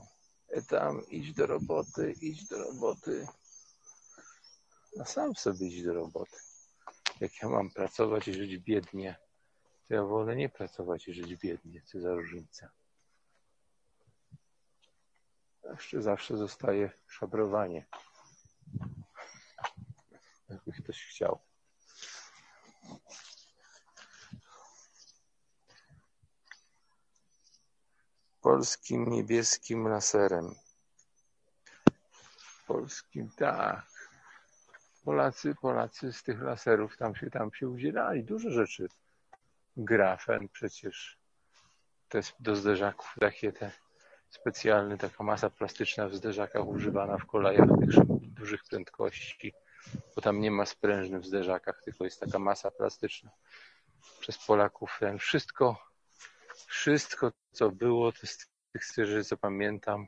[0.49, 3.27] E tam, idź do roboty, idź do roboty.
[5.01, 6.37] A sam sobie idź do roboty.
[7.21, 9.17] Jak ja mam pracować i żyć biednie,
[9.89, 11.83] to ja wolę nie pracować i żyć biednie.
[11.85, 12.71] Co za różnica.
[15.65, 17.87] Jeszcze zawsze zostaje szabrowanie.
[20.49, 21.39] Jakby ktoś chciał.
[28.41, 30.55] Polskim niebieskim laserem.
[32.67, 33.87] Polskim, tak.
[35.05, 38.25] Polacy, Polacy z tych laserów tam się, tam się udzielali.
[38.25, 38.89] Dużo rzeczy.
[39.77, 41.19] Grafen przecież.
[42.09, 43.73] Te do zderzaków takie te
[44.41, 49.55] specjalny, taka masa plastyczna w zderzakach używana w kolejach tych dużych prędkości,
[50.17, 53.31] bo tam nie ma sprężny w zderzakach, tylko jest taka masa plastyczna
[54.21, 55.01] przez Polaków.
[55.19, 55.77] Wszystko,
[56.67, 60.07] wszystko co było, to z tych strzeży, co pamiętam,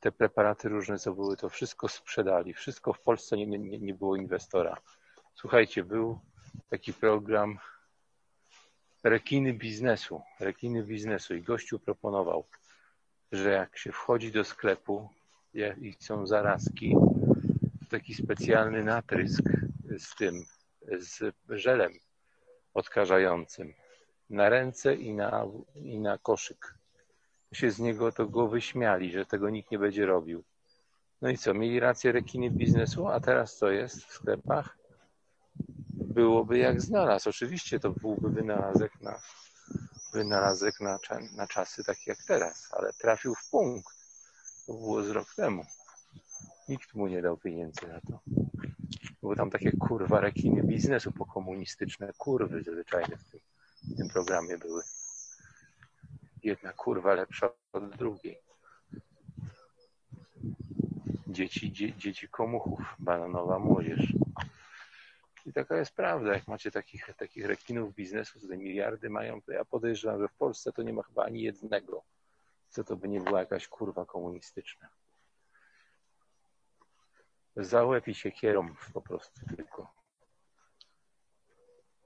[0.00, 2.54] te preparaty różne, co były, to wszystko sprzedali.
[2.54, 4.76] Wszystko w Polsce nie, nie, nie było inwestora.
[5.34, 6.20] Słuchajcie, był
[6.68, 7.58] taki program
[9.04, 12.44] rekiny biznesu, rekiny biznesu i gościu proponował
[13.32, 15.08] że jak się wchodzi do sklepu
[15.54, 16.96] i są zarazki,
[17.90, 19.42] taki specjalny natrysk
[19.98, 20.44] z tym,
[20.98, 21.92] z żelem
[22.74, 23.74] odkażającym
[24.30, 26.74] na ręce i na, i na koszyk.
[27.52, 30.44] Się z niego to go wyśmiali, że tego nikt nie będzie robił.
[31.22, 34.78] No i co, mieli rację rekiny biznesu, a teraz co jest w sklepach?
[35.94, 37.28] Byłoby jak znalazł.
[37.28, 39.20] Oczywiście to byłby wynalazek na
[40.12, 40.98] wynalazek na,
[41.36, 43.88] na czasy takie jak teraz, ale trafił w punkt.
[44.66, 45.64] To było z rok temu.
[46.68, 48.20] Nikt mu nie dał pieniędzy na to.
[49.20, 53.40] Było tam takie kurwa rekiny biznesu pokomunistyczne, kurwy zwyczajne w tym,
[53.82, 54.82] w tym programie były.
[56.42, 58.38] Jedna kurwa lepsza od drugiej.
[61.26, 64.12] Dzieci, dzie, dzieci komuchów, bananowa młodzież.
[65.46, 66.32] I taka jest prawda.
[66.32, 70.72] Jak macie takich, takich rekinów biznesu, te miliardy mają, to ja podejrzewam, że w Polsce
[70.72, 72.02] to nie ma chyba ani jednego,
[72.68, 74.88] co to by nie była jakaś kurwa komunistyczna.
[77.56, 79.94] Za łeb i siekierą po prostu tylko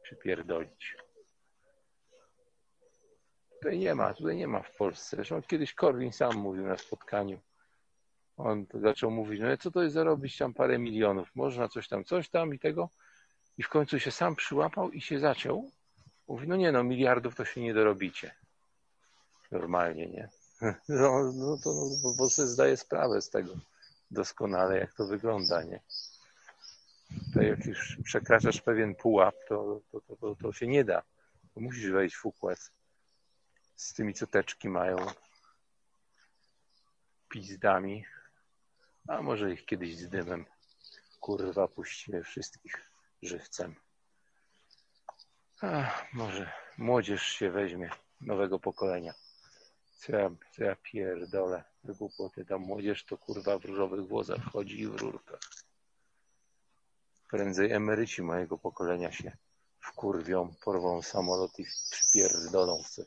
[0.03, 0.97] przypierdolić.
[3.51, 5.17] Tutaj nie ma, tutaj nie ma w Polsce.
[5.17, 7.41] Zresztą kiedyś Korwin sam mówił na spotkaniu.
[8.37, 12.29] On zaczął mówić, no co to jest zarobić tam parę milionów, można coś tam, coś
[12.29, 12.91] tam i tego.
[13.59, 15.71] I w końcu się sam przyłapał i się zaciął.
[16.29, 18.35] Mówi, no nie no, miliardów to się nie dorobicie.
[19.51, 20.29] Normalnie, nie?
[20.89, 23.55] No, no to no, bo sobie zdaje sprawę z tego
[24.11, 25.81] doskonale, jak to wygląda, nie?
[27.35, 31.03] To jak już przekraczasz pewien pułap, to, to, to, to, to się nie da.
[31.55, 32.71] To musisz wejść w układ
[33.77, 34.97] z tymi, co teczki mają
[37.29, 38.05] pizdami,
[39.09, 40.45] a może ich kiedyś z dymem.
[41.21, 43.75] Kurwa, puścimy wszystkich żywcem.
[46.13, 47.91] Może młodzież się weźmie
[48.21, 49.15] nowego pokolenia.
[49.97, 52.45] Co ja, co ja pierdolę, głupoty.
[52.45, 55.41] Ta młodzież to kurwa w różowych włosach chodzi i w rurkach.
[57.31, 59.37] Prędzej emeryci mojego pokolenia się
[59.81, 63.07] wkurwią, porwą samolot i przypierdolą w coś.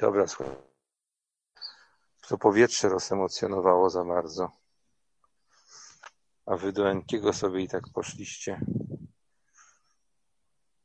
[0.00, 0.56] Dobra, słuchaj.
[2.28, 4.65] To powietrze rozemocjonowało za bardzo.
[6.46, 8.60] A wy do Enkiego sobie i tak poszliście.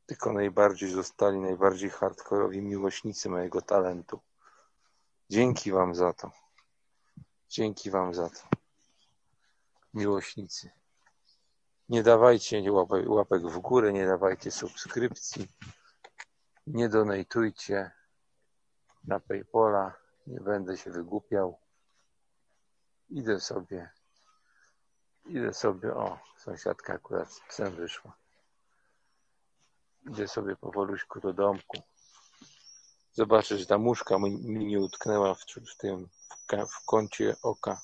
[0.06, 4.20] Tylko najbardziej zostali najbardziej hardkorowi miłośnicy mojego talentu.
[5.30, 6.32] Dzięki wam za to.
[7.50, 8.42] Dzięki wam za to.
[9.94, 10.72] Miłośnicy.
[11.90, 12.72] Nie dawajcie
[13.08, 15.48] łapek, w górę, nie dawajcie subskrypcji,
[16.68, 17.92] nie donajtujcie
[19.04, 19.94] na Paypola,
[20.28, 21.60] nie będę się wygłupiał.
[23.10, 23.90] Idę sobie,
[25.26, 28.14] idę sobie, o, sąsiadka akurat z psem wyszła.
[30.10, 31.82] Idę sobie powoluśku do domku.
[33.14, 37.82] Zobaczę, że ta muszka mi nie utknęła w, w tym, w, w kącie oka.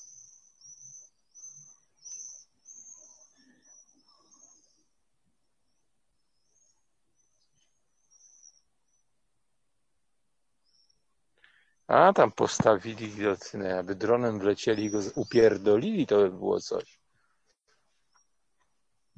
[11.88, 16.97] A tam postawili gilotynę, aby dronem wlecieli i go upierdolili, to by było coś.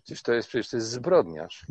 [0.04, 1.66] Przecież to jest, przecież to jest zbrodniarz.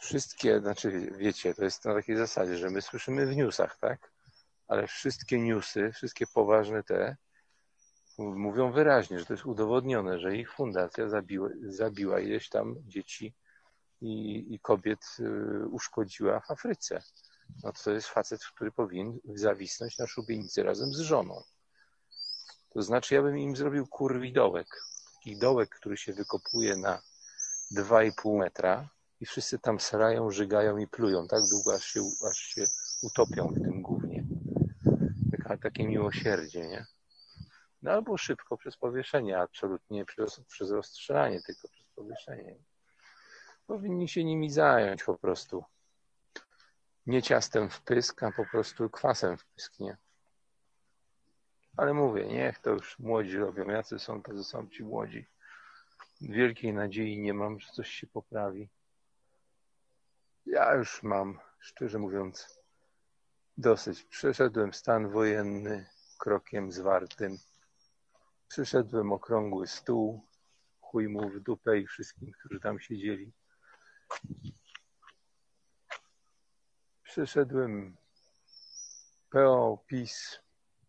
[0.00, 4.12] Wszystkie, znaczy wiecie, to jest na takiej zasadzie, że my słyszymy w newsach, tak?
[4.68, 7.16] Ale wszystkie newsy, wszystkie poważne te
[8.18, 13.34] mówią wyraźnie, że to jest udowodnione, że ich fundacja zabiła, zabiła ileś tam dzieci
[14.00, 17.02] i, i kobiet y, uszkodziła w Afryce
[17.62, 21.42] no to jest facet, który powinien zawisnąć na szubienicy razem z żoną.
[22.70, 24.66] To znaczy, ja bym im zrobił kurwi dołek.
[25.28, 27.02] Taki dołek, który się wykopuje na
[27.72, 28.88] 2,5 metra
[29.20, 32.68] i wszyscy tam srają, żygają i plują tak długo, aż się, aż się
[33.02, 34.24] utopią w tym głównie.
[35.32, 36.86] Taka, takie miłosierdzie, nie?
[37.82, 42.56] No albo szybko przez powieszenie, absolutnie nie przez, przez rozstrzelanie, tylko przez powieszenie.
[43.66, 45.64] Powinni się nimi zająć po prostu
[47.06, 49.96] nie ciastem w pysk, a po prostu kwasem w pysk, nie.
[51.78, 53.64] Ale mówię, niech to już młodzi robią.
[53.64, 55.26] Jacy są, to są ci młodzi.
[56.20, 58.68] Wielkiej nadziei nie mam, że coś się poprawi.
[60.46, 62.60] Ja już mam, szczerze mówiąc,
[63.58, 64.04] dosyć.
[64.04, 65.86] Przeszedłem stan wojenny
[66.18, 67.38] krokiem zwartym.
[68.48, 70.26] Przyszedłem okrągły stół,
[70.80, 73.32] chuj mu w dupę i wszystkim, którzy tam siedzieli.
[77.02, 77.96] Przeszedłem
[79.30, 80.40] PO, PiS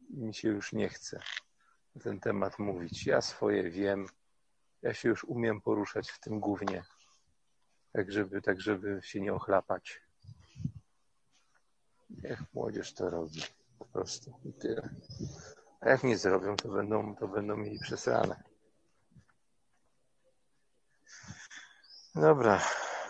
[0.10, 1.20] mi się już nie chce
[1.95, 3.05] na ten temat mówić.
[3.05, 4.07] Ja swoje wiem.
[4.82, 6.84] Ja się już umiem poruszać w tym głównie.
[7.91, 10.01] Tak żeby, tak żeby się nie ochlapać.
[12.10, 13.41] Niech młodzież to robi.
[13.80, 14.39] Po prostu.
[14.45, 14.89] I tyle.
[15.82, 18.43] A jak nie zrobią, to będą, to będą mieli przesrane.
[22.16, 22.62] Dobra,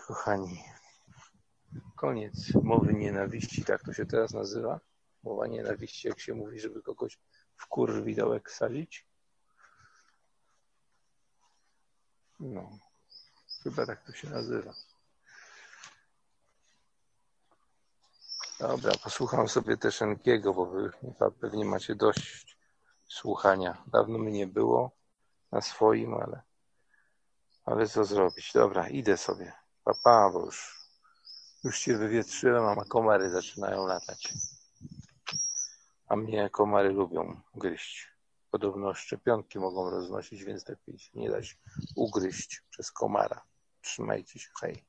[0.08, 0.64] kochani.
[1.96, 4.80] Koniec mowy nienawiści, tak to się teraz nazywa.
[5.24, 7.20] Mowa nienawiści, jak się mówi, żeby kogoś
[7.56, 9.06] w kurwidołek sadzić.
[12.40, 12.80] No,
[13.64, 14.74] chyba tak to się nazywa.
[18.60, 20.92] Dobra, posłucham sobie też Enkiego, bo wy
[21.42, 22.58] pewnie macie dość
[23.08, 23.84] słuchania.
[23.88, 24.92] Dawno mi nie było
[25.52, 26.42] na swoim, ale,
[27.66, 28.54] ale co zrobić?
[28.54, 29.54] Dobra, idę sobie.
[29.84, 30.80] Papa, pa, bo już
[31.64, 34.34] już się wywietrzyłem, a komary zaczynają latać.
[36.10, 38.08] A mnie komary lubią gryźć.
[38.52, 41.58] Podobno szczepionki mogą roznosić, więc lepiej nie dać
[41.96, 43.42] ugryźć przez komara.
[43.82, 44.89] Trzymajcie się, hej.